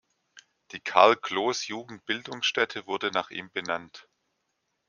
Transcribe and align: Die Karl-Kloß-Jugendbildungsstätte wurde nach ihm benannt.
Die 0.71 0.79
Karl-Kloß-Jugendbildungsstätte 0.79 2.87
wurde 2.87 3.11
nach 3.11 3.29
ihm 3.29 3.51
benannt. 3.51 4.09